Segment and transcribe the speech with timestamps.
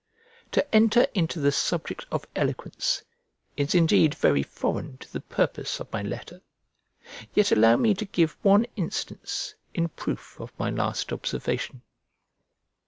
[0.53, 3.03] To enter into the subject of eloquence
[3.55, 6.41] is indeed very foreign to the purpose of my letter,
[7.35, 11.83] yet allow me to give you one instance in proof of my last observation.